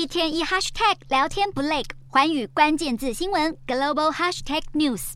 [0.00, 5.12] 一天一 hashtag 聊天不累，环宇关键字新闻 global hashtag news。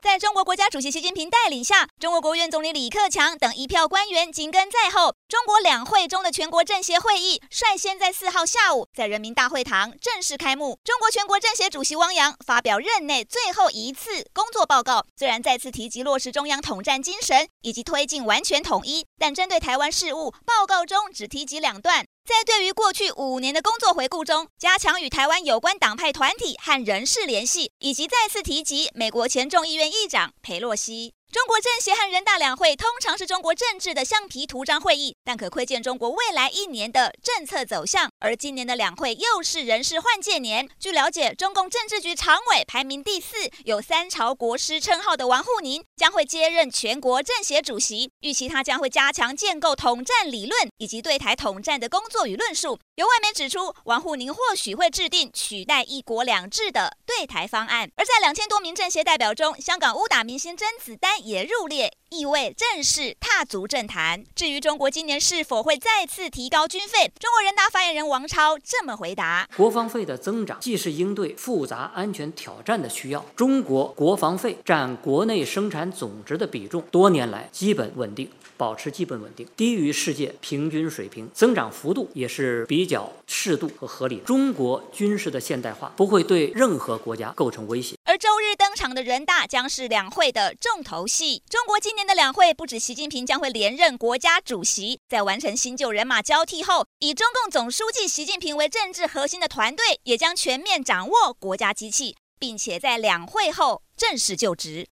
[0.00, 5.14] 在中国国家主席习近平带领下，中国国务院总理李克强等一票官员紧跟在后。
[5.28, 10.78] 中国两会中的全国政协会议率先在四号下午在人民大会堂正式开幕。
[10.82, 22.06] 中国全国政协主席汪洋发表任内最后一次工作报告，虽然再次提及落实中央统战精神以及推进完全统一，但针对台湾事务，报告中只提及两段。
[22.24, 31.14] 在对于过去五年的工作回顾中，加强与台湾有关党派团体和人士联系，以及再次提及美国前众议院议长佩洛西。
[31.32, 38.10] 中国政协和人大两会通常是中国政治的橡皮图章会议，但可窥见中国未来一年的政策走向。
[38.18, 40.68] 而今年的两会又是人事换届年。
[40.78, 48.10] 据了解，中共政治局常委排名第四，有“三朝国师”称号的王沪宁将会接任全国政协主席。
[48.20, 52.78] 预期他将会加强建构统战理论以及对台统战的工作与论述。
[52.96, 57.90] 有外媒指出，王沪宁或许会制定取代“一国两制”的对台方案。
[57.96, 61.21] 而在两千多名政协代表中，香港武打明星甄子丹。
[61.22, 64.24] 也入列，意味正式踏足政坛。
[64.34, 78.28] 至于中国今年是否会再次提高军费，中国人大发言人王超这么回答：国防费的增长既是应对复杂安全挑战的需要，中国国防费占国内生产总值的比重多年来基本稳定。
[78.58, 84.18] 保持基本稳定，低于世界平均水平，增长幅度也是比较适度和合理。
[84.18, 87.96] 中国军事的现代化不会对任何国家构成威胁。
[88.22, 91.42] 周日登场的人大将是两会的重头戏。
[91.50, 104.80] 中国今年的两会不止习近平将会连任国家主席，在完成新旧人马交替后，以中共总书记习近平为政治核心的团队也将全面掌握国家机器，并且在两会后正式就职。